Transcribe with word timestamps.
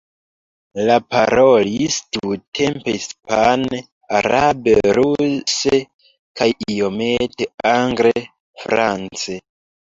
Li 0.85 0.93
parolis 1.15 1.97
tiutempe 2.17 2.95
hispane, 2.95 3.81
arabe, 4.21 4.75
ruse 4.99 5.83
kaj 6.41 6.51
iomete 6.79 7.53
angle, 7.77 8.19
france. 8.67 9.43